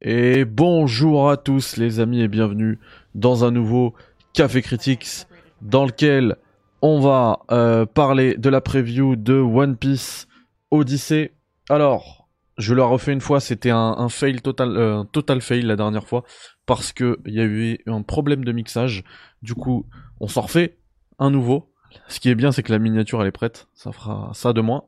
Et 0.00 0.44
bonjour 0.44 1.28
à 1.28 1.36
tous 1.36 1.76
les 1.76 1.98
amis 1.98 2.20
et 2.20 2.28
bienvenue 2.28 2.78
dans 3.16 3.44
un 3.44 3.50
nouveau 3.50 3.94
Café 4.32 4.62
Critics 4.62 5.26
dans 5.60 5.86
lequel 5.86 6.36
on 6.82 7.00
va 7.00 7.40
euh, 7.50 7.84
parler 7.84 8.36
de 8.36 8.48
la 8.48 8.60
preview 8.60 9.16
de 9.16 9.34
One 9.34 9.76
Piece 9.76 10.28
Odyssey. 10.70 11.32
Alors, 11.68 12.28
je 12.58 12.74
le 12.74 12.84
refais 12.84 13.12
une 13.12 13.20
fois, 13.20 13.40
c'était 13.40 13.70
un, 13.70 14.08
fail 14.08 14.40
total, 14.40 14.76
euh, 14.76 15.02
total 15.02 15.40
fail 15.40 15.62
la 15.62 15.74
dernière 15.74 16.06
fois 16.06 16.22
parce 16.64 16.92
que 16.92 17.18
il 17.26 17.34
y 17.34 17.40
a 17.40 17.44
eu 17.44 17.78
un 17.88 18.02
problème 18.02 18.44
de 18.44 18.52
mixage. 18.52 19.02
Du 19.42 19.54
coup, 19.54 19.84
on 20.20 20.28
s'en 20.28 20.42
refait 20.42 20.78
un 21.18 21.32
nouveau. 21.32 21.72
Ce 22.06 22.20
qui 22.20 22.28
est 22.28 22.36
bien, 22.36 22.52
c'est 22.52 22.62
que 22.62 22.70
la 22.70 22.78
miniature 22.78 23.20
elle 23.20 23.28
est 23.28 23.32
prête. 23.32 23.66
Ça 23.74 23.90
fera 23.90 24.30
ça 24.32 24.52
de 24.52 24.60
moins. 24.60 24.84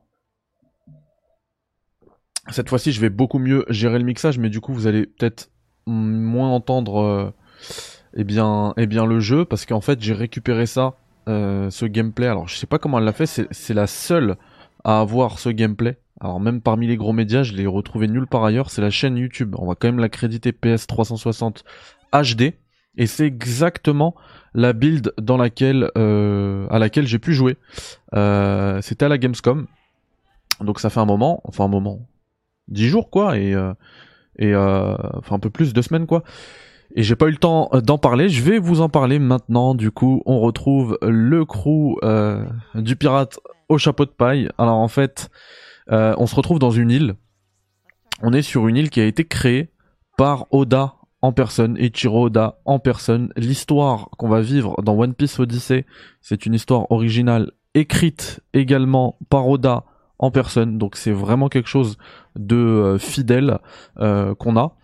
Cette 2.51 2.69
fois-ci, 2.69 2.91
je 2.91 3.01
vais 3.01 3.09
beaucoup 3.09 3.39
mieux 3.39 3.65
gérer 3.69 3.97
le 3.99 4.05
mixage, 4.05 4.37
mais 4.37 4.49
du 4.49 4.61
coup, 4.61 4.73
vous 4.73 4.87
allez 4.87 5.05
peut-être 5.05 5.49
moins 5.85 6.49
entendre 6.49 7.01
euh, 7.01 7.33
eh 8.15 8.23
bien, 8.23 8.73
eh 8.77 8.87
bien 8.87 9.05
le 9.05 9.19
jeu, 9.19 9.45
parce 9.45 9.65
qu'en 9.65 9.81
fait, 9.81 10.01
j'ai 10.01 10.13
récupéré 10.13 10.65
ça, 10.65 10.95
euh, 11.27 11.69
ce 11.69 11.85
gameplay. 11.85 12.27
Alors, 12.27 12.47
je 12.47 12.55
sais 12.55 12.67
pas 12.67 12.77
comment 12.77 12.99
elle 12.99 13.05
l'a 13.05 13.13
fait, 13.13 13.25
c'est 13.25 13.73
la 13.73 13.87
seule 13.87 14.35
à 14.83 14.99
avoir 14.99 15.39
ce 15.39 15.49
gameplay. 15.49 15.97
Alors, 16.19 16.39
même 16.39 16.61
parmi 16.61 16.87
les 16.87 16.97
gros 16.97 17.13
médias, 17.13 17.43
je 17.43 17.53
l'ai 17.53 17.65
retrouvé 17.65 18.07
nulle 18.07 18.27
part 18.27 18.43
ailleurs. 18.43 18.69
C'est 18.69 18.81
la 18.81 18.91
chaîne 18.91 19.17
YouTube. 19.17 19.55
On 19.57 19.65
va 19.65 19.75
quand 19.75 19.87
même 19.87 19.99
l'accréditer 19.99 20.51
PS360 20.51 21.63
HD. 22.13 22.53
Et 22.97 23.07
c'est 23.07 23.25
exactement 23.25 24.15
la 24.53 24.73
build 24.73 25.13
dans 25.19 25.37
laquelle, 25.37 25.89
euh, 25.97 26.67
à 26.69 26.77
laquelle 26.77 27.07
j'ai 27.07 27.19
pu 27.19 27.33
jouer. 27.33 27.57
Euh, 28.13 28.81
C'était 28.81 29.05
à 29.05 29.09
la 29.09 29.17
Gamescom. 29.17 29.65
Donc 30.59 30.79
ça 30.79 30.89
fait 30.89 30.99
un 30.99 31.05
moment, 31.05 31.41
enfin 31.45 31.65
un 31.65 31.69
moment, 31.69 32.01
10 32.71 32.87
jours 32.87 33.09
quoi 33.09 33.37
et 33.37 33.53
euh, 33.53 33.73
et 34.39 34.53
euh, 34.53 34.95
enfin 35.17 35.35
un 35.35 35.39
peu 35.39 35.49
plus 35.49 35.73
deux 35.73 35.81
semaines 35.81 36.07
quoi. 36.07 36.23
Et 36.95 37.03
j'ai 37.03 37.15
pas 37.15 37.27
eu 37.27 37.31
le 37.31 37.37
temps 37.37 37.69
euh, 37.73 37.81
d'en 37.81 37.97
parler. 37.97 38.27
Je 38.27 38.41
vais 38.41 38.59
vous 38.59 38.81
en 38.81 38.89
parler 38.89 39.19
maintenant. 39.19 39.75
Du 39.75 39.91
coup 39.91 40.23
on 40.25 40.39
retrouve 40.39 40.97
le 41.01 41.45
crew 41.45 41.97
du 42.75 42.95
pirate 42.95 43.39
au 43.69 43.77
chapeau 43.77 44.05
de 44.05 44.11
paille. 44.11 44.49
Alors 44.57 44.77
en 44.77 44.87
fait 44.87 45.29
on 45.89 46.25
se 46.25 46.35
retrouve 46.35 46.59
dans 46.59 46.71
une 46.71 46.91
île. 46.91 47.15
On 48.23 48.33
est 48.33 48.43
sur 48.43 48.67
une 48.67 48.77
île 48.77 48.89
qui 48.89 49.01
a 49.01 49.05
été 49.05 49.25
créée 49.25 49.71
par 50.17 50.45
Oda 50.51 50.95
en 51.21 51.33
personne, 51.33 51.77
Ichiro 51.79 52.25
Oda 52.25 52.59
en 52.65 52.79
personne. 52.79 53.31
L'histoire 53.35 54.09
qu'on 54.17 54.29
va 54.29 54.41
vivre 54.41 54.81
dans 54.83 54.97
One 54.97 55.13
Piece 55.13 55.39
Odyssey, 55.39 55.85
c'est 56.21 56.45
une 56.45 56.53
histoire 56.53 56.91
originale 56.91 57.51
écrite 57.73 58.41
également 58.53 59.17
par 59.29 59.47
Oda 59.47 59.85
en 60.21 60.31
personne. 60.31 60.77
Donc 60.77 60.95
c'est 60.95 61.11
vraiment 61.11 61.49
quelque 61.49 61.67
chose 61.67 61.97
de 62.37 62.55
euh, 62.55 62.97
fidèle 62.97 63.57
euh, 63.99 64.33
qu'on 64.35 64.55
a. 64.55 64.75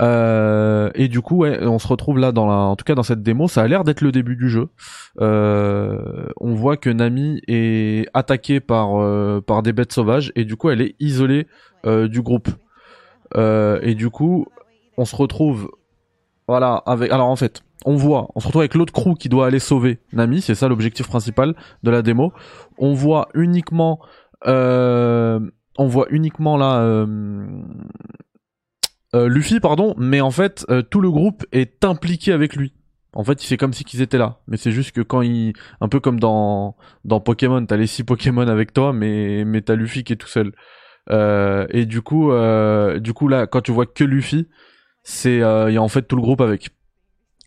Euh, 0.00 0.90
et 0.94 1.08
du 1.08 1.20
coup, 1.20 1.38
ouais, 1.38 1.58
on 1.64 1.80
se 1.80 1.88
retrouve 1.88 2.18
là 2.18 2.30
dans 2.30 2.46
la, 2.46 2.54
en 2.54 2.76
tout 2.76 2.84
cas 2.84 2.94
dans 2.94 3.02
cette 3.02 3.24
démo, 3.24 3.48
ça 3.48 3.62
a 3.62 3.66
l'air 3.66 3.82
d'être 3.82 4.00
le 4.00 4.12
début 4.12 4.36
du 4.36 4.48
jeu. 4.48 4.68
on 5.18 6.54
voit 6.54 6.76
que 6.76 6.90
Nami 6.90 7.40
est 7.48 8.06
attaquée 8.14 8.60
par 8.60 8.90
par 9.42 9.64
des 9.64 9.72
bêtes 9.72 9.92
sauvages 9.92 10.30
et 10.36 10.44
du 10.44 10.54
coup 10.54 10.70
elle 10.70 10.82
est 10.82 10.94
isolée 11.00 11.48
du 11.84 12.22
groupe. 12.22 12.48
et 13.34 13.94
du 13.96 14.08
coup, 14.08 14.46
on 14.96 15.04
se 15.04 15.16
retrouve, 15.16 15.68
voilà, 16.46 16.74
avec. 16.86 17.10
Alors 17.10 17.28
en 17.28 17.36
fait, 17.36 17.64
on 17.84 17.96
voit, 17.96 18.28
on 18.34 18.40
se 18.40 18.46
retrouve 18.46 18.62
avec 18.62 18.74
l'autre 18.74 18.92
crew 18.92 19.14
qui 19.18 19.28
doit 19.28 19.46
aller 19.46 19.58
sauver 19.58 19.98
Nami, 20.12 20.40
c'est 20.40 20.54
ça 20.54 20.68
l'objectif 20.68 21.08
principal 21.08 21.54
de 21.82 21.90
la 21.90 22.02
démo. 22.02 22.32
On 22.76 22.94
voit 22.94 23.28
uniquement 23.34 24.00
euh, 24.46 25.40
on 25.76 25.86
voit 25.86 26.06
uniquement 26.10 26.56
là 26.56 26.80
euh, 26.80 27.46
euh, 29.14 29.28
Luffy, 29.28 29.60
pardon, 29.60 29.94
mais 29.98 30.20
en 30.20 30.30
fait 30.30 30.66
tout 30.90 31.00
le 31.00 31.10
groupe 31.10 31.44
est 31.52 31.84
impliqué 31.84 32.32
avec 32.32 32.56
lui. 32.56 32.72
En 33.14 33.24
fait, 33.24 33.42
il 33.42 33.46
fait 33.46 33.56
comme 33.56 33.72
si 33.72 33.84
qu'ils 33.84 34.02
étaient 34.02 34.18
là, 34.18 34.40
mais 34.46 34.56
c'est 34.58 34.70
juste 34.70 34.92
que 34.92 35.00
quand 35.00 35.22
il, 35.22 35.54
un 35.80 35.88
peu 35.88 35.98
comme 35.98 36.20
dans 36.20 36.76
dans 37.04 37.20
Pokémon, 37.20 37.64
t'as 37.64 37.76
les 37.76 37.86
six 37.86 38.04
Pokémon 38.04 38.46
avec 38.46 38.72
toi, 38.72 38.92
mais 38.92 39.44
mais 39.44 39.62
t'as 39.62 39.74
Luffy 39.74 40.04
qui 40.04 40.12
est 40.12 40.16
tout 40.16 40.28
seul. 40.28 40.52
et 41.10 41.86
du 41.86 42.02
coup, 42.02 42.30
du 43.00 43.12
coup 43.14 43.28
là, 43.28 43.46
quand 43.46 43.62
tu 43.62 43.72
vois 43.72 43.86
que 43.86 44.04
Luffy, 44.04 44.48
c'est 45.02 45.36
il 45.36 45.72
y 45.72 45.76
a 45.76 45.82
en 45.82 45.88
fait 45.88 46.02
tout 46.02 46.16
le 46.16 46.22
groupe 46.22 46.40
avec. 46.40 46.70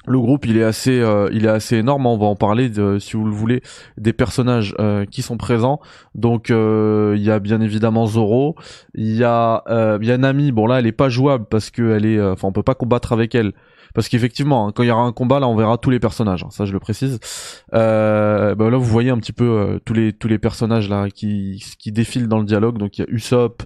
Le 0.07 0.19
groupe, 0.19 0.45
il 0.45 0.57
est 0.57 0.63
assez, 0.63 1.00
euh, 1.00 1.29
il 1.31 1.45
est 1.45 1.50
assez 1.50 1.78
énorme. 1.78 2.06
On 2.07 2.17
va 2.17 2.25
en 2.25 2.35
parler, 2.35 2.72
si 3.00 3.16
vous 3.16 3.25
le 3.25 3.31
voulez, 3.31 3.62
des 3.97 4.13
personnages 4.13 4.73
euh, 4.79 5.06
qui 5.06 5.22
sont 5.22 5.38
présents. 5.38 5.79
Donc, 6.16 6.50
euh, 6.50 7.13
il 7.16 7.23
y 7.23 7.29
a 7.29 7.39
bien 7.39 7.62
évidemment 7.62 8.07
Zoro. 8.07 8.56
Il 8.95 9.16
y 9.16 9.23
a, 9.23 9.63
il 10.01 10.07
y 10.07 10.11
a 10.11 10.17
Nami. 10.17 10.51
Bon 10.51 10.66
là, 10.66 10.79
elle 10.79 10.88
est 10.88 10.91
pas 10.91 11.09
jouable 11.09 11.45
parce 11.50 11.69
que 11.69 11.91
elle 11.91 12.06
est, 12.06 12.22
enfin, 12.22 12.47
on 12.47 12.51
peut 12.51 12.63
pas 12.63 12.75
combattre 12.75 13.13
avec 13.13 13.35
elle 13.35 13.53
parce 13.94 14.07
qu'effectivement, 14.09 14.67
hein, 14.67 14.72
quand 14.73 14.84
il 14.84 14.88
y 14.88 14.91
aura 14.91 15.03
un 15.03 15.11
combat, 15.11 15.40
là, 15.40 15.47
on 15.47 15.56
verra 15.56 15.78
tous 15.78 15.90
les 15.90 16.00
personnages. 16.00 16.44
Hein, 16.44 16.50
ça, 16.50 16.66
je 16.66 16.72
le 16.72 16.79
précise. 16.79 17.19
Euh, 17.73 18.56
bah 18.56 18.69
là, 18.69 18.78
vous 18.78 18.85
voyez 18.85 19.09
un 19.09 19.17
petit 19.17 19.34
peu 19.34 19.44
euh, 19.44 19.79
tous 19.84 19.94
les 19.94 20.13
tous 20.13 20.28
les 20.28 20.40
personnages 20.40 20.90
là 20.90 21.09
qui 21.09 21.63
qui 21.79 21.91
défilent 21.91 22.28
dans 22.28 22.40
le 22.40 22.45
dialogue. 22.45 22.78
Donc 22.78 22.97
il 22.97 23.01
y 23.01 23.03
a 23.03 23.09
Usopp, 23.09 23.63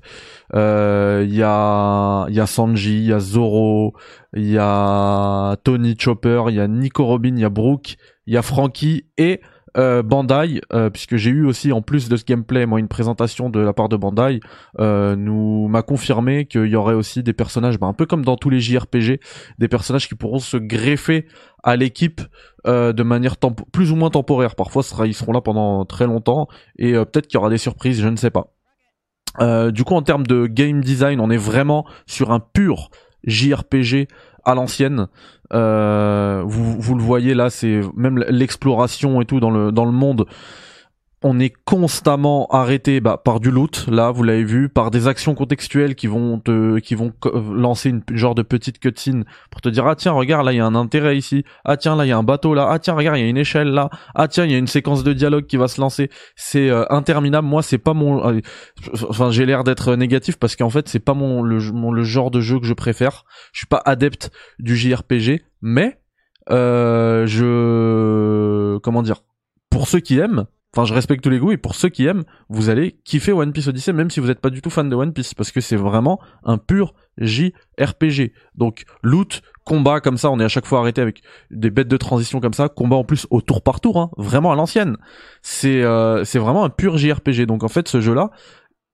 euh, 0.53 1.24
il 1.28 1.35
y 1.35 1.44
a 1.44 2.25
il 2.29 2.35
y 2.35 2.40
a 2.40 2.47
Sanji, 2.47 2.97
il 2.97 3.06
y 3.06 3.13
a 3.13 3.19
Zoro, 3.19 3.94
il 4.34 4.50
y 4.50 4.57
a 4.59 5.56
Tony 5.63 5.95
Chopper, 5.97 6.25
il 6.25 6.56
y 6.56 6.59
a 6.59 6.68
Nico 6.68 7.06
Robin, 7.06 7.36
il 7.36 7.41
y 7.41 7.46
a 7.46 7.50
Brooke, 7.50 7.97
il 8.25 8.34
y 8.34 8.38
a 8.38 8.41
Frankie 8.41 9.06
et 9.18 9.41
euh, 9.78 10.03
Bandai, 10.03 10.62
euh, 10.72 10.90
puisque 10.90 11.18
j'ai 11.18 11.31
eu 11.31 11.46
aussi 11.46 11.74
en 11.74 11.81
plus 11.81 12.08
de 12.08 12.16
ce 12.16 12.24
gameplay, 12.24 12.66
moi 12.66 12.80
une 12.80 12.88
présentation 12.88 13.50
de 13.50 13.59
la 13.59 13.74
part 13.74 13.90
de 13.90 13.97
Bandai, 13.97 14.40
euh, 14.80 15.18
nous 15.18 15.68
m'a 15.68 15.81
confirmé 15.81 16.46
qu'il 16.46 16.68
y 16.68 16.75
aurait 16.78 16.94
aussi 16.94 17.24
des 17.24 17.34
personnages, 17.34 17.78
bah, 17.78 17.88
un 17.88 17.94
peu 17.94 18.06
comme 18.06 18.24
dans 18.24 18.38
tous 18.38 18.50
les 18.50 18.62
JRPG, 18.62 19.19
des 19.59 19.68
personnages 19.68 20.08
qui 20.08 20.16
pourront 20.16 20.40
se 20.40 20.56
greffer 20.58 21.28
à 21.63 21.75
l'équipe 21.75 22.22
de 22.66 23.03
manière 23.03 23.36
plus 23.72 23.92
ou 23.92 23.96
moins 23.96 24.09
temporaire. 24.09 24.56
Parfois, 24.56 24.84
ils 25.06 25.13
seront 25.13 25.34
là 25.34 25.42
pendant 25.42 25.86
très 25.86 26.06
longtemps 26.06 26.47
et 26.78 26.94
peut-être 26.94 27.28
qu'il 27.28 27.36
y 27.36 27.38
aura 27.38 27.50
des 27.50 27.57
surprises, 27.57 28.02
je 28.02 28.07
ne 28.07 28.16
sais 28.16 28.31
pas. 28.31 28.53
du 29.72 29.84
coup, 29.84 29.96
en 29.96 30.02
termes 30.03 30.25
de 30.25 30.47
game 30.47 30.81
design, 30.81 31.19
on 31.19 31.30
est 31.30 31.38
vraiment 31.38 31.86
sur 32.06 32.31
un 32.31 32.40
pur 32.40 32.90
JRPG 33.25 34.07
à 34.45 34.56
l'ancienne. 34.56 35.07
Euh, 35.53 36.44
vous, 36.45 36.79
vous 36.79 36.95
le 36.95 37.03
voyez 37.03 37.33
là, 37.33 37.50
c'est 37.50 37.81
même 37.95 38.17
l'exploration 38.29 39.22
et 39.22 39.25
tout 39.25 39.39
dans 39.39 39.51
le 39.51 39.72
dans 39.72 39.85
le 39.85 39.91
monde 39.91 40.25
on 41.24 41.40
est 41.40 41.53
constamment 41.66 42.48
arrêté 42.52 43.00
bah, 43.00 43.20
par 43.24 43.40
du 43.40 43.50
loot, 43.50 43.88
là 43.88 44.12
vous 44.12 44.24
l'avez 44.24 44.44
vu, 44.44 44.70
par 44.70 44.92
des 44.92 45.08
actions 45.08 45.34
contextuelles 45.34 45.96
qui 45.96 46.08
vont 46.08 46.40
te, 46.40 46.80
qui 46.80 46.94
vont 46.94 47.14
lancer 47.52 47.90
une 47.90 48.03
genre 48.12 48.36
de 48.36 48.42
petite 48.42 48.80
cutscene 48.80 49.25
pour 49.50 49.62
te 49.62 49.70
dire 49.70 49.88
ah 49.88 49.96
tiens 49.96 50.12
regarde 50.12 50.46
là 50.46 50.54
il 50.54 50.58
y 50.58 50.59
a 50.59 50.66
un 50.66 50.75
intérêt 50.75 51.18
ici, 51.18 51.44
ah 51.64 51.78
tiens 51.78 51.96
là 51.96 52.06
il 52.06 52.09
y 52.09 52.12
a 52.12 52.18
un 52.18 52.24
bateau 52.24 52.54
là, 52.54 52.68
ah 52.70 52.80
tiens 52.80 52.94
regarde 52.94 53.18
il 53.18 53.24
y 53.24 53.25
a 53.25 53.30
une 53.30 53.38
échelle 53.38 53.70
là, 53.70 53.90
ah 54.14 54.28
tiens 54.28 54.46
il 54.46 54.52
y 54.52 54.56
a 54.56 54.58
une 54.58 54.68
séquence 54.68 55.04
de 55.04 55.14
dialogue 55.14 55.46
qui 55.48 55.58
va 55.58 55.68
se 55.68 55.80
lancer, 55.81 56.09
c'est 56.36 56.70
euh, 56.70 56.86
interminable. 56.90 57.48
Moi 57.48 57.64
c'est 57.64 57.78
pas 57.78 57.94
mon, 57.94 58.28
euh, 58.28 58.42
enfin 59.09 59.31
j'ai 59.31 59.46
l'air 59.46 59.64
d'être 59.64 59.96
négatif 59.96 60.38
parce 60.38 60.56
qu'en 60.56 60.70
fait 60.70 60.88
c'est 60.90 61.00
pas 61.00 61.14
mon 61.14 61.42
le, 61.42 62.04
genre 62.04 62.30
de 62.30 62.42
jeu 62.42 62.59
que 62.59 62.66
je 62.66 62.74
préfère. 62.74 63.24
Je 63.52 63.59
suis 63.59 63.68
pas 63.68 63.81
adepte 63.86 64.31
du 64.59 64.75
JRPG, 64.75 65.44
mais 65.62 66.00
euh, 66.52 67.25
je 67.25 68.78
comment 68.80 69.02
dire 69.02 69.24
pour 69.70 69.88
ceux 69.88 70.00
qui 70.00 70.20
aiment 70.20 70.46
Enfin, 70.75 70.86
je 70.86 70.94
respecte 70.94 71.24
tous 71.24 71.30
les 71.30 71.40
goûts 71.40 71.53
et 71.53 71.58
pour 71.58 71.74
ceux 71.74 71.88
qui 71.88 72.06
aiment, 72.06 72.25
vous 72.50 72.68
allez 72.69 73.00
kiffer 73.06 73.31
One 73.31 73.53
Piece 73.53 73.68
Odyssey 73.68 73.94
même 73.94 74.09
si 74.09 74.19
vous 74.19 74.28
n'êtes 74.28 74.41
pas 74.41 74.50
du 74.50 74.62
tout 74.62 74.69
fan 74.69 74.90
de 74.90 74.96
One 74.96 75.13
Piece 75.13 75.34
parce 75.34 75.52
que 75.52 75.62
c'est 75.62 75.78
vraiment 75.78 76.19
un 76.44 76.58
pur 76.58 76.94
JRPG. 77.18 78.34
Donc 78.56 78.84
loot, 79.02 79.41
combat 79.63 80.02
comme 80.02 80.18
ça, 80.18 80.30
on 80.30 80.40
est 80.41 80.44
à 80.44 80.50
chaque 80.50 80.66
fois 80.66 80.80
arrêté 80.80 81.00
avec 81.00 81.22
des 81.50 81.69
bêtes 81.69 81.88
de 81.88 81.96
transition 81.96 82.41
comme 82.41 82.53
ça, 82.53 82.68
combat 82.68 82.97
en 82.97 83.06
plus 83.06 83.25
au 83.30 83.40
tour 83.40 83.62
par 83.62 83.80
tour, 83.80 83.97
hein, 83.97 84.12
vraiment 84.18 84.52
à 84.52 84.56
l'ancienne. 84.56 84.97
C'est 85.41 85.81
euh, 85.81 86.24
vraiment 86.34 86.66
un 86.66 86.69
pur 86.69 86.97
JRPG. 86.97 87.46
Donc 87.46 87.63
en 87.63 87.69
fait, 87.69 87.88
ce 87.88 88.02
jeu-là, 88.02 88.31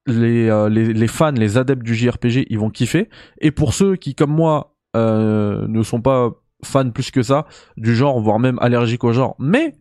les, 0.06 0.50
euh, 0.50 0.69
les, 0.69 0.94
les 0.94 1.08
fans, 1.08 1.31
les 1.31 1.58
adeptes 1.58 1.84
du 1.84 1.96
JRPG, 1.96 2.46
ils 2.52 2.59
vont 2.59 2.69
kiffer. 2.69 3.09
Et 3.40 3.50
pour 3.50 3.74
ceux 3.74 3.96
qui, 3.96 4.13
comme 4.13 4.31
moi, 4.31 4.75
euh, 4.96 5.66
ne 5.68 5.81
sont 5.81 6.01
pas 6.01 6.30
fans 6.63 6.92
plus 6.92 7.10
que 7.10 7.24
ça 7.24 7.48
du 7.75 7.95
genre, 7.95 8.19
voire 8.19 8.38
même 8.38 8.60
allergiques 8.60 9.04
au 9.04 9.13
genre, 9.13 9.36
mais 9.39 9.74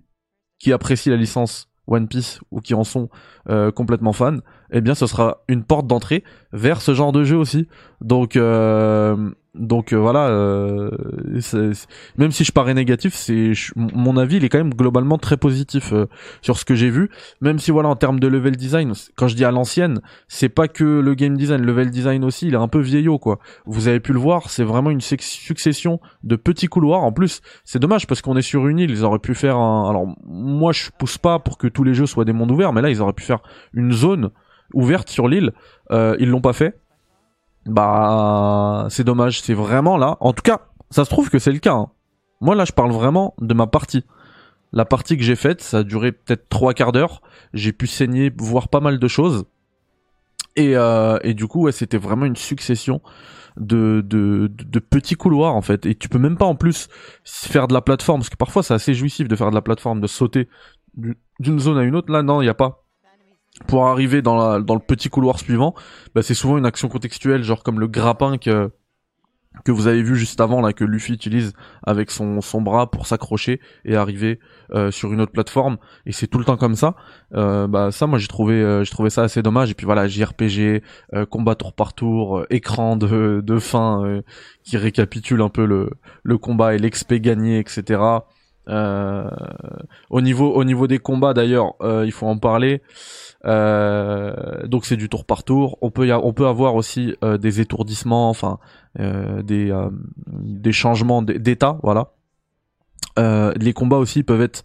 qui 0.58 0.72
apprécient 0.72 1.12
la 1.12 1.18
licence 1.18 1.69
One 1.90 2.08
Piece 2.08 2.40
ou 2.50 2.60
qui 2.60 2.72
en 2.74 2.84
sont 2.84 3.10
euh, 3.48 3.70
complètement 3.70 4.12
fans, 4.12 4.38
eh 4.72 4.80
bien 4.80 4.94
ce 4.94 5.06
sera 5.06 5.42
une 5.48 5.64
porte 5.64 5.86
d'entrée 5.86 6.24
vers 6.52 6.80
ce 6.80 6.94
genre 6.94 7.12
de 7.12 7.24
jeu 7.24 7.36
aussi. 7.36 7.68
Donc 8.00 8.36
euh, 8.36 9.30
donc 9.54 9.92
euh, 9.92 9.96
voilà, 9.96 10.28
euh, 10.28 10.90
même 12.16 12.30
si 12.30 12.44
je 12.44 12.52
parais 12.52 12.72
négatif, 12.72 13.14
c'est 13.14 13.52
mon 13.74 14.16
avis, 14.16 14.36
il 14.36 14.44
est 14.44 14.48
quand 14.48 14.58
même 14.58 14.72
globalement 14.72 15.18
très 15.18 15.36
positif 15.36 15.92
sur 16.40 16.56
ce 16.56 16.64
que 16.64 16.74
j'ai 16.74 16.88
vu. 16.88 17.10
Même 17.40 17.58
si 17.58 17.70
voilà, 17.70 17.88
en 17.88 17.96
termes 17.96 18.20
de 18.20 18.28
level 18.28 18.56
design, 18.56 18.92
quand 19.16 19.26
je 19.26 19.34
dis 19.34 19.44
à 19.44 19.50
l'ancienne, 19.50 20.00
c'est 20.28 20.48
pas 20.48 20.68
que 20.68 20.84
le 20.84 21.14
game 21.14 21.36
design, 21.36 21.60
le 21.60 21.66
level 21.66 21.90
design 21.90 22.24
aussi, 22.24 22.46
il 22.46 22.54
est 22.54 22.58
un 22.58 22.68
peu 22.68 22.80
vieillot 22.80 23.18
quoi. 23.18 23.38
Vous 23.66 23.88
avez 23.88 24.00
pu 24.00 24.12
le 24.12 24.20
voir, 24.20 24.50
c'est 24.50 24.64
vraiment 24.64 24.90
une 24.90 25.00
succession 25.00 26.00
de 26.22 26.36
petits 26.36 26.68
couloirs. 26.68 27.02
En 27.02 27.12
plus, 27.12 27.42
c'est 27.64 27.80
dommage 27.80 28.06
parce 28.06 28.22
qu'on 28.22 28.36
est 28.36 28.42
sur 28.42 28.68
une 28.68 28.78
île, 28.78 28.90
ils 28.90 29.04
auraient 29.04 29.18
pu 29.18 29.34
faire 29.34 29.56
un. 29.56 29.90
Alors 29.90 30.06
moi, 30.24 30.72
je 30.72 30.90
pousse 30.96 31.18
pas 31.18 31.38
pour 31.40 31.58
que 31.58 31.66
tous 31.66 31.82
les 31.82 31.94
jeux 31.94 32.06
soient 32.06 32.24
des 32.24 32.32
mondes 32.32 32.52
ouverts, 32.52 32.72
mais 32.72 32.82
là, 32.82 32.90
ils 32.90 33.02
auraient 33.02 33.12
pu 33.12 33.24
faire 33.24 33.42
une 33.74 33.92
zone 33.92 34.30
ouverte 34.74 35.08
sur 35.08 35.28
l'île. 35.28 35.52
ils 35.90 36.28
l'ont 36.28 36.40
pas 36.40 36.52
fait 36.52 36.80
bah 37.66 38.86
c'est 38.90 39.04
dommage, 39.04 39.42
c'est 39.42 39.54
vraiment 39.54 39.96
là. 39.96 40.16
En 40.20 40.32
tout 40.32 40.42
cas, 40.42 40.60
ça 40.90 41.04
se 41.04 41.10
trouve 41.10 41.30
que 41.30 41.38
c'est 41.38 41.52
le 41.52 41.58
cas. 41.58 41.74
Hein. 41.74 41.90
Moi 42.40 42.54
là, 42.54 42.64
je 42.64 42.72
parle 42.72 42.92
vraiment 42.92 43.34
de 43.40 43.54
ma 43.54 43.66
partie. 43.66 44.04
La 44.72 44.84
partie 44.84 45.16
que 45.16 45.22
j'ai 45.22 45.36
faite, 45.36 45.60
ça 45.62 45.78
a 45.78 45.82
duré 45.82 46.12
peut-être 46.12 46.48
trois 46.48 46.74
quarts 46.74 46.92
d'heure. 46.92 47.22
J'ai 47.54 47.72
pu 47.72 47.86
saigner, 47.86 48.32
voir 48.36 48.68
pas 48.68 48.80
mal 48.80 48.98
de 48.98 49.08
choses. 49.08 49.44
Et, 50.56 50.76
euh, 50.76 51.18
et 51.22 51.34
du 51.34 51.46
coup, 51.46 51.62
ouais, 51.62 51.72
c'était 51.72 51.98
vraiment 51.98 52.24
une 52.24 52.36
succession 52.36 53.00
de, 53.56 54.02
de, 54.06 54.50
de, 54.52 54.78
petits 54.78 55.16
couloirs 55.16 55.54
en 55.54 55.62
fait. 55.62 55.86
Et 55.86 55.94
tu 55.94 56.08
peux 56.08 56.18
même 56.18 56.36
pas 56.36 56.44
en 56.46 56.54
plus 56.54 56.88
faire 57.24 57.68
de 57.68 57.74
la 57.74 57.80
plateforme, 57.80 58.20
parce 58.20 58.30
que 58.30 58.36
parfois 58.36 58.62
c'est 58.62 58.74
assez 58.74 58.94
jouissif 58.94 59.28
de 59.28 59.36
faire 59.36 59.50
de 59.50 59.54
la 59.54 59.62
plateforme, 59.62 60.00
de 60.00 60.06
sauter 60.06 60.48
d'une 60.94 61.58
zone 61.58 61.78
à 61.78 61.82
une 61.82 61.96
autre. 61.96 62.12
Là, 62.12 62.22
non, 62.22 62.40
il 62.40 62.44
n'y 62.44 62.50
a 62.50 62.54
pas. 62.54 62.84
Pour 63.66 63.86
arriver 63.86 64.22
dans, 64.22 64.56
le 64.58 64.78
petit 64.78 65.08
couloir 65.08 65.38
suivant, 65.38 65.74
bah, 66.14 66.22
c'est 66.22 66.34
souvent 66.34 66.56
une 66.56 66.66
action 66.66 66.88
contextuelle, 66.88 67.42
genre 67.42 67.62
comme 67.62 67.80
le 67.80 67.88
grappin 67.88 68.38
que 68.38 68.70
que 69.64 69.72
vous 69.72 69.88
avez 69.88 70.02
vu 70.02 70.16
juste 70.16 70.40
avant 70.40 70.60
là 70.60 70.72
que 70.72 70.84
Luffy 70.84 71.12
utilise 71.12 71.52
avec 71.82 72.10
son, 72.10 72.40
son 72.40 72.62
bras 72.62 72.90
pour 72.90 73.06
s'accrocher 73.06 73.60
et 73.84 73.96
arriver 73.96 74.38
euh, 74.72 74.90
sur 74.90 75.12
une 75.12 75.20
autre 75.20 75.32
plateforme. 75.32 75.78
Et 76.06 76.12
c'est 76.12 76.28
tout 76.28 76.38
le 76.38 76.44
temps 76.44 76.56
comme 76.56 76.76
ça. 76.76 76.94
Euh, 77.34 77.66
bah 77.66 77.90
ça 77.90 78.06
moi 78.06 78.18
j'ai 78.18 78.28
trouvé 78.28 78.54
euh, 78.54 78.84
trouvé 78.84 79.10
ça 79.10 79.22
assez 79.22 79.42
dommage. 79.42 79.70
Et 79.70 79.74
puis 79.74 79.86
voilà 79.86 80.06
JRPG 80.06 80.82
combat 81.30 81.56
tour 81.56 81.72
par 81.72 81.94
tour 81.94 82.44
écran 82.50 82.96
de, 82.96 83.42
de 83.44 83.58
fin 83.58 84.22
qui 84.62 84.76
récapitule 84.76 85.42
un 85.42 85.48
peu 85.48 85.64
le, 85.64 85.90
le 86.22 86.38
combat 86.38 86.74
et 86.74 86.78
l'expé 86.78 87.20
gagné 87.20 87.58
etc 87.58 88.00
au 88.70 90.20
niveau 90.20 90.52
au 90.52 90.64
niveau 90.64 90.86
des 90.86 90.98
combats 90.98 91.34
d'ailleurs 91.34 91.74
il 91.82 92.12
faut 92.12 92.26
en 92.26 92.38
parler 92.38 92.82
euh, 93.46 94.66
donc 94.66 94.84
c'est 94.84 94.96
du 94.96 95.08
tour 95.08 95.24
par 95.24 95.44
tour. 95.44 95.78
On 95.80 95.90
peut 95.90 96.06
y 96.06 96.12
on 96.12 96.32
peut 96.32 96.46
avoir 96.46 96.74
aussi 96.74 97.14
euh, 97.24 97.38
des 97.38 97.60
étourdissements, 97.60 98.28
enfin 98.28 98.58
euh, 98.98 99.42
des 99.42 99.72
des 100.28 100.72
changements 100.72 101.22
d'état, 101.22 101.78
voilà. 101.82 102.12
les 103.16 103.72
combats 103.72 103.98
aussi 103.98 104.22
peuvent 104.22 104.42
être 104.42 104.64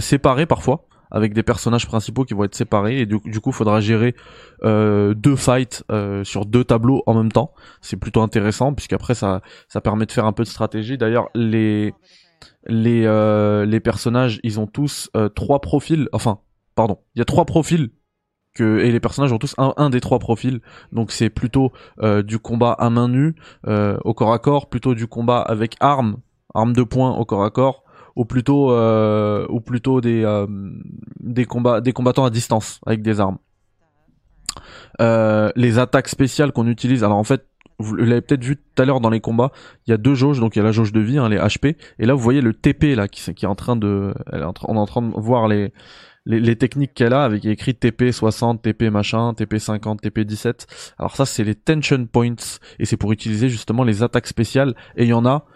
séparés 0.00 0.46
parfois 0.46 0.86
avec 1.12 1.32
des 1.34 1.44
personnages 1.44 1.86
principaux 1.86 2.24
qui 2.24 2.34
vont 2.34 2.42
être 2.44 2.56
séparés 2.56 2.98
et 3.00 3.06
du, 3.06 3.20
du 3.24 3.40
coup 3.40 3.52
faudra 3.52 3.80
gérer 3.80 4.14
deux 4.62 5.36
fights 5.36 5.84
sur 6.24 6.46
deux 6.46 6.64
tableaux 6.64 7.02
en 7.06 7.14
même 7.14 7.32
temps. 7.32 7.52
C'est 7.80 7.96
plutôt 7.96 8.22
intéressant 8.22 8.74
puisqu'après 8.74 9.14
ça 9.14 9.42
ça 9.68 9.80
permet 9.80 10.06
de 10.06 10.12
faire 10.12 10.26
un 10.26 10.32
peu 10.32 10.42
de 10.42 10.48
stratégie. 10.48 10.98
D'ailleurs 10.98 11.28
les 11.34 11.94
les 12.66 13.02
les 13.66 13.80
personnages 13.80 14.40
ils 14.42 14.60
ont 14.60 14.66
tous 14.66 15.10
trois 15.34 15.60
profils, 15.60 16.08
enfin 16.12 16.40
pardon, 16.74 16.98
il 17.14 17.18
y 17.18 17.22
a 17.22 17.24
trois 17.24 17.44
profils 17.44 17.90
et 18.60 18.90
les 18.90 19.00
personnages 19.00 19.32
ont 19.32 19.38
tous 19.38 19.54
un, 19.58 19.90
des 19.90 20.00
trois 20.00 20.18
profils. 20.18 20.60
Donc 20.92 21.12
c'est 21.12 21.30
plutôt 21.30 21.72
euh, 22.02 22.22
du 22.22 22.38
combat 22.38 22.72
à 22.72 22.90
main 22.90 23.08
nue 23.08 23.34
euh, 23.66 23.98
au 24.04 24.14
corps 24.14 24.32
à 24.32 24.38
corps, 24.38 24.68
plutôt 24.68 24.94
du 24.94 25.06
combat 25.06 25.40
avec 25.40 25.76
armes, 25.80 26.18
armes 26.54 26.72
de 26.72 26.82
poing 26.82 27.16
au 27.16 27.24
corps 27.24 27.44
à 27.44 27.50
corps, 27.50 27.84
ou 28.14 28.24
plutôt 28.24 28.72
euh, 28.72 29.46
ou 29.48 29.60
plutôt 29.60 30.00
des 30.00 30.24
des 31.20 31.44
combats 31.44 31.80
des 31.80 31.92
combattants 31.92 32.24
à 32.24 32.30
distance 32.30 32.80
avec 32.86 33.02
des 33.02 33.20
armes. 33.20 33.38
les 35.56 35.78
attaques 35.78 36.08
spéciales 36.08 36.52
qu'on 36.52 36.66
utilise, 36.66 37.04
alors 37.04 37.18
en 37.18 37.24
fait 37.24 37.46
vous 37.78 37.94
l'avez 37.94 38.20
peut-être 38.20 38.44
vu 38.44 38.56
tout 38.56 38.82
à 38.82 38.86
l'heure 38.86 39.00
dans 39.00 39.10
les 39.10 39.20
combats, 39.20 39.52
il 39.86 39.90
y 39.90 39.94
a 39.94 39.96
deux 39.96 40.14
jauges, 40.14 40.40
donc 40.40 40.56
il 40.56 40.60
y 40.60 40.62
a 40.62 40.64
la 40.64 40.72
jauge 40.72 40.92
de 40.92 41.00
vie, 41.00 41.18
hein, 41.18 41.28
les 41.28 41.38
HP, 41.38 41.76
et 41.98 42.06
là 42.06 42.14
vous 42.14 42.20
voyez 42.20 42.40
le 42.40 42.54
TP 42.54 42.94
là 42.94 43.08
qui, 43.08 43.30
est 43.30 43.44
en 43.46 43.54
train 43.54 43.76
de, 43.76 44.14
on 44.32 44.76
est 44.76 44.78
en 44.78 44.86
train 44.86 45.02
de 45.02 45.12
voir 45.20 45.48
les 45.48 45.72
les, 46.26 46.56
techniques 46.56 46.92
qu'elle 46.92 47.12
a 47.12 47.24
avec 47.24 47.44
écrit 47.44 47.74
TP 47.74 48.10
60, 48.12 48.60
TP 48.60 48.90
machin, 48.90 49.32
TP 49.34 49.58
50, 49.58 50.02
TP 50.02 50.20
17. 50.20 50.66
Alors 50.98 51.16
ça 51.16 51.24
c'est 51.24 51.44
les 51.44 51.54
tension 51.54 52.04
points 52.06 52.34
et 52.78 52.84
c'est 52.84 52.96
pour 52.96 53.12
utiliser 53.12 53.48
justement 53.48 53.84
les 53.84 54.02
attaques 54.02 54.26
spéciales 54.26 54.74
et 54.96 55.04
il 55.04 55.08
y 55.08 55.12
en 55.12 55.24
a 55.24 55.46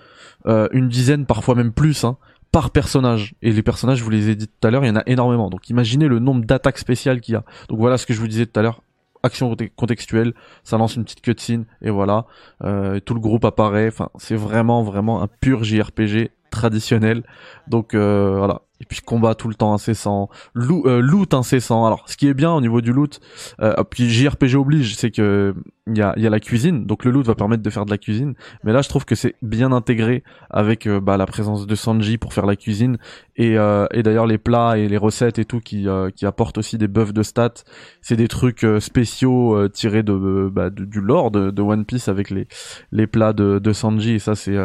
euh, 0.46 0.68
une 0.72 0.88
dizaine 0.88 1.26
parfois 1.26 1.54
même 1.54 1.72
plus 1.72 2.04
hein, 2.04 2.16
par 2.52 2.70
personnage. 2.70 3.34
Et 3.42 3.52
les 3.52 3.62
personnages 3.62 3.98
je 3.98 4.04
vous 4.04 4.10
les 4.10 4.30
ai 4.30 4.36
dit 4.36 4.46
tout 4.46 4.66
à 4.66 4.70
l'heure 4.70 4.84
il 4.84 4.88
y 4.88 4.92
en 4.92 4.96
a 4.96 5.02
énormément. 5.06 5.50
Donc 5.50 5.68
imaginez 5.68 6.06
le 6.06 6.18
nombre 6.18 6.44
d'attaques 6.44 6.78
spéciales 6.78 7.20
qu'il 7.20 7.34
y 7.34 7.36
a. 7.36 7.44
Donc 7.68 7.78
voilà 7.78 7.98
ce 7.98 8.06
que 8.06 8.14
je 8.14 8.20
vous 8.20 8.28
disais 8.28 8.46
tout 8.46 8.58
à 8.58 8.62
l'heure 8.62 8.82
action 9.22 9.54
contextuelle 9.76 10.34
ça 10.64 10.78
lance 10.78 10.96
une 10.96 11.04
petite 11.04 11.20
cutscene 11.20 11.64
et 11.82 11.90
voilà. 11.90 12.26
Euh, 12.64 13.00
tout 13.00 13.14
le 13.14 13.20
groupe 13.20 13.44
apparaît. 13.44 13.88
Enfin 13.88 14.08
c'est 14.18 14.36
vraiment 14.36 14.82
vraiment 14.82 15.22
un 15.22 15.28
pur 15.28 15.64
JRPG 15.64 16.30
traditionnel. 16.50 17.22
Donc 17.68 17.94
euh, 17.94 18.34
voilà. 18.36 18.62
Et 18.80 18.86
puis 18.86 19.00
combat 19.00 19.34
tout 19.34 19.48
le 19.48 19.54
temps 19.54 19.74
incessant, 19.74 20.30
loot, 20.54 20.86
euh, 20.86 21.00
loot 21.00 21.34
incessant. 21.34 21.84
Alors, 21.84 22.08
ce 22.08 22.16
qui 22.16 22.28
est 22.28 22.34
bien 22.34 22.50
au 22.50 22.62
niveau 22.62 22.80
du 22.80 22.94
loot, 22.94 23.20
euh, 23.60 23.74
puis 23.84 24.08
JRPG 24.08 24.56
oblige, 24.56 24.96
c'est 24.96 25.10
que 25.10 25.54
il 25.86 25.96
y 25.96 26.02
a, 26.02 26.14
y 26.16 26.26
a 26.26 26.30
la 26.30 26.40
cuisine, 26.40 26.86
donc 26.86 27.04
le 27.04 27.10
loot 27.10 27.26
va 27.26 27.34
permettre 27.34 27.62
de 27.62 27.70
faire 27.70 27.84
de 27.84 27.90
la 27.90 27.98
cuisine. 27.98 28.34
Mais 28.64 28.72
là, 28.72 28.82
je 28.82 28.88
trouve 28.88 29.04
que 29.04 29.14
c'est 29.14 29.34
bien 29.42 29.72
intégré 29.72 30.22
avec 30.50 30.86
euh, 30.86 31.00
bah, 31.00 31.16
la 31.16 31.26
présence 31.26 31.66
de 31.66 31.74
Sanji 31.74 32.18
pour 32.18 32.32
faire 32.32 32.46
la 32.46 32.56
cuisine 32.56 32.98
et, 33.36 33.58
euh, 33.58 33.86
et 33.92 34.02
d'ailleurs 34.02 34.26
les 34.26 34.38
plats 34.38 34.78
et 34.78 34.88
les 34.88 34.96
recettes 34.96 35.38
et 35.38 35.44
tout 35.44 35.60
qui, 35.60 35.86
qui 36.14 36.26
apportent 36.26 36.58
aussi 36.58 36.78
des 36.78 36.88
buffs 36.88 37.12
de 37.12 37.22
stats. 37.22 37.64
C'est 38.02 38.16
des 38.16 38.28
trucs 38.28 38.66
spéciaux 38.78 39.68
tirés 39.68 40.02
de, 40.02 40.50
bah, 40.52 40.70
du 40.70 41.00
lore 41.00 41.30
de, 41.30 41.50
de, 41.50 41.62
One 41.62 41.84
Piece 41.84 42.08
avec 42.08 42.30
les 42.30 42.46
les 42.92 43.06
plats 43.06 43.32
de, 43.32 43.58
de 43.58 43.72
Sanji 43.72 44.14
et 44.14 44.18
ça 44.18 44.34
c'est 44.34 44.56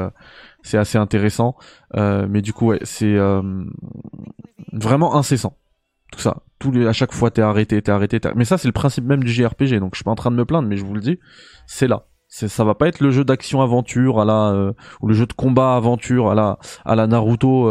c'est 0.66 0.78
assez 0.78 0.98
intéressant. 0.98 1.56
Euh, 1.96 2.28
mais 2.30 2.42
du 2.42 2.52
coup, 2.52 2.74
c'est 2.82 3.16
euh, 3.16 3.42
vraiment 4.74 5.16
incessant. 5.16 5.56
Tout 6.12 6.20
ça. 6.20 6.38
Tous 6.60 6.72
les, 6.72 6.88
à 6.88 6.94
chaque 6.94 7.14
fois, 7.14 7.32
t'es 7.32 7.42
arrêté, 7.42 7.82
t'es 7.82 7.92
arrêté. 7.92 8.20
Mais 8.36 8.46
ça, 8.46 8.58
c'est 8.58 8.68
le 8.68 8.74
principe 8.74 9.06
même 9.06 9.24
du 9.24 9.32
JRPG. 9.32 9.80
Donc, 9.80 9.94
je 9.94 9.98
suis 9.98 10.04
pas 10.04 10.12
en 10.12 10.16
train 10.16 10.32
de 10.32 10.36
me 10.36 10.46
plaindre, 10.46 10.68
mais 10.68 10.78
je 10.78 10.86
vous 10.86 10.94
le 10.94 11.02
dis, 11.02 11.20
c'est 11.68 11.88
là. 11.88 12.06
C'est, 12.28 12.48
ça 12.48 12.64
va 12.64 12.76
pas 12.76 12.88
être 12.88 13.02
le 13.02 13.12
jeu 13.12 13.24
d'action 13.24 13.62
aventure 13.62 14.20
à 14.20 14.26
la 14.26 14.52
euh, 14.52 14.74
ou 15.02 15.08
le 15.08 15.14
jeu 15.14 15.26
de 15.26 15.34
combat 15.34 15.76
aventure 15.76 16.32
à 16.32 16.36
la 16.36 16.58
à 16.84 16.96
la 16.96 17.08
Naruto, 17.08 17.70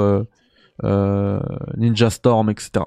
Ninja 0.82 2.10
Storm, 2.10 2.50
etc. 2.50 2.84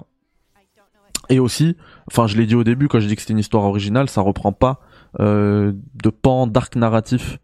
Et 1.28 1.38
aussi, 1.40 1.76
enfin, 2.10 2.26
je 2.26 2.36
l'ai 2.36 2.46
dit 2.46 2.54
au 2.54 2.64
début 2.64 2.88
quand 2.88 3.00
j'ai 3.00 3.06
dit 3.06 3.16
que 3.16 3.20
c'était 3.20 3.34
une 3.34 3.38
histoire 3.38 3.64
originale, 3.64 4.08
ça 4.08 4.22
reprend 4.22 4.52
pas 4.52 4.80
de 5.18 6.10
pan 6.10 6.46
d'arc 6.46 6.74
narratif 6.76 7.38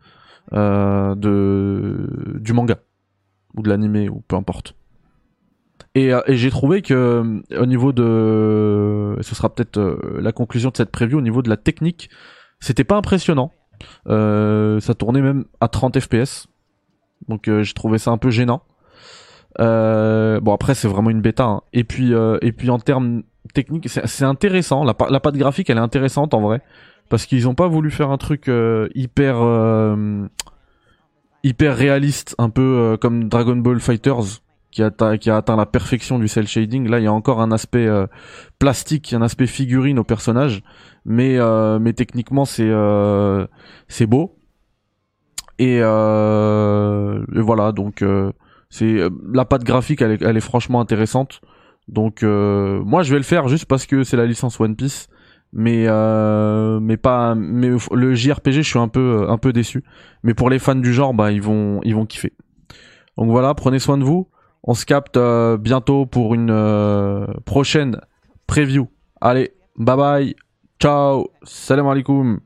euh, 0.53 1.15
de 1.15 2.39
du 2.39 2.53
manga 2.53 2.77
ou 3.57 3.63
de 3.63 3.69
l'animé 3.69 4.09
ou 4.11 4.21
peu 4.29 4.37
importe. 4.37 4.75
Et, 5.95 6.13
euh, 6.13 6.21
et 6.27 6.37
j'ai 6.37 6.51
trouvé 6.51 6.83
que 6.83 6.95
euh, 6.95 7.61
au 7.61 7.67
niveau 7.67 7.93
de, 7.93 9.17
ce 9.21 9.35
sera 9.35 9.55
peut-être 9.55 9.79
la 10.19 10.33
conclusion 10.33 10.71
de 10.71 10.77
cette 10.77 10.91
preview 10.91 11.19
au 11.19 11.23
niveau 11.23 11.43
de 11.43 11.49
la 11.49 11.57
technique, 11.57 12.11
c'était 12.61 12.85
pas 12.85 12.97
impressionnant. 12.97 13.53
ça 14.07 14.95
tournait 14.99 15.23
même 15.23 15.45
à 15.61 15.69
30 15.69 16.01
fps, 16.01 16.49
donc 17.29 17.49
j'ai 17.63 17.75
trouvé 17.75 17.99
ça 17.99 18.11
un 18.11 18.19
peu 18.19 18.31
gênant. 18.31 18.63
bon 19.59 20.53
après 20.53 20.75
c'est 20.75 20.89
vraiment 20.89 21.11
une 21.11 21.21
bêta. 21.21 21.45
Hein. 21.45 21.61
Et 21.73 21.85
puis 21.85 22.13
et 22.13 22.53
puis 22.53 22.71
en 22.71 22.79
termes 22.79 23.23
techniques, 23.53 23.89
c'est 23.89 24.25
intéressant. 24.25 24.85
La, 24.85 24.95
la 25.11 25.21
patte 25.21 25.37
graphique 25.37 25.71
elle 25.71 25.79
est 25.79 25.81
intéressante 25.81 26.35
en 26.35 26.41
vrai 26.41 26.63
parce 27.09 27.27
qu'ils 27.27 27.49
ont 27.49 27.55
pas 27.55 27.69
voulu 27.69 27.91
faire 27.91 28.11
un 28.11 28.19
truc 28.19 28.49
euh, 28.49 28.89
hyper 28.95 29.37
euh, 29.41 30.27
hyper 31.43 31.77
réaliste, 31.77 32.35
un 32.39 32.51
peu 32.51 32.63
euh, 32.63 32.97
comme 32.97 33.29
Dragon 33.29 33.57
Ball 33.57 33.81
Fighters 33.81 34.41
qui 34.75 34.83
a, 34.83 35.19
qui 35.19 35.31
a 35.31 35.37
atteint 35.37 35.57
la 35.57 35.67
perfection 35.67 36.19
du 36.19 36.27
cel 36.27 36.47
shading. 36.49 36.89
Là, 36.89 36.99
il 36.99 37.05
y 37.05 37.07
a 37.07 37.13
encore 37.13 37.41
un 37.41 37.53
aspect 37.53 37.89
plastique, 38.59 39.13
un 39.13 39.23
aspect 39.23 39.47
figurine 39.47 39.99
au 39.99 40.05
personnage, 40.05 40.63
mais 41.05 41.39
mais 41.81 41.93
techniquement 41.93 42.45
c'est 42.45 42.73
c'est 43.89 44.07
beau. 44.07 44.37
Et, 45.61 45.77
et, 45.77 45.81
voilà, 47.41 47.73
donc 47.73 48.05
c'est 48.69 48.99
la 49.33 49.45
patte 49.45 49.63
graphique, 49.63 50.03
elle 50.03 50.11
est, 50.13 50.23
elle 50.23 50.37
est 50.37 50.41
franchement 50.41 50.81
intéressante. 50.81 51.41
Donc 51.87 52.23
moi, 52.23 53.05
je 53.05 53.13
vais 53.13 53.19
le 53.19 53.25
faire 53.25 53.47
juste 53.47 53.67
parce 53.67 53.87
que 53.87 54.03
c'est 54.03 54.17
la 54.17 54.27
licence 54.27 54.59
One 54.59 54.75
Piece 54.75 55.09
mais 55.55 55.85
euh, 55.87 56.81
mais 56.81 56.97
pas 56.97 57.37
mais 57.37 57.71
le 57.93 58.15
JRPG 58.15 58.55
je 58.55 58.63
suis 58.63 58.79
un 58.79 58.89
peu 58.89 59.27
un 59.29 59.39
peu 59.39 59.53
déçu 59.53 59.85
mais 60.25 60.35
pour 60.35 60.51
les 60.51 60.59
fans 60.59 60.75
du 60.75 60.93
genre 60.93 61.15
bah 61.15 61.31
ils 61.31 61.41
vont 61.41 61.81
ils 61.85 61.95
vont 61.95 62.07
kiffer 62.07 62.33
donc 63.17 63.31
voilà 63.31 63.55
prenez 63.55 63.79
soin 63.79 63.97
de 63.97 64.03
vous 64.03 64.29
on 64.67 64.75
se 64.75 64.87
capte 64.87 65.17
euh, 65.17 65.57
bientôt 65.57 66.07
pour 66.07 66.35
une 66.35 66.51
euh, 66.51 67.27
prochaine 67.45 68.01
preview 68.47 68.89
allez 69.21 69.55
bye 69.77 69.97
bye 69.97 70.37
ciao 70.81 71.29
salam 71.45 71.87
alaikum 71.87 72.41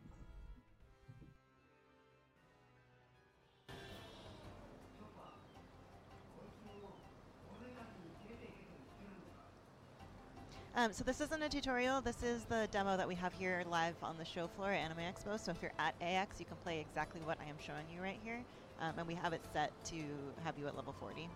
Um, 10.78 10.92
so 10.92 11.02
this 11.02 11.20
isn't 11.20 11.42
a 11.42 11.48
tutorial, 11.48 12.00
this 12.00 12.22
is 12.22 12.44
the 12.44 12.68
demo 12.70 12.96
that 12.96 13.08
we 13.08 13.16
have 13.16 13.32
here 13.34 13.64
live 13.68 13.96
on 14.00 14.16
the 14.16 14.24
show 14.24 14.46
floor 14.46 14.70
at 14.70 14.78
Anime 14.78 15.12
Expo. 15.12 15.36
So 15.36 15.50
if 15.50 15.60
you're 15.60 15.72
at 15.76 15.96
AX, 16.00 16.38
you 16.38 16.46
can 16.46 16.56
play 16.58 16.78
exactly 16.78 17.20
what 17.24 17.36
I 17.44 17.48
am 17.48 17.56
showing 17.58 17.82
you 17.92 18.00
right 18.00 18.20
here. 18.22 18.38
Um, 18.80 18.94
and 18.96 19.08
we 19.08 19.14
have 19.14 19.32
it 19.32 19.40
set 19.52 19.72
to 19.86 19.96
have 20.44 20.56
you 20.56 20.68
at 20.68 20.76
level 20.76 20.94
40. 21.00 21.28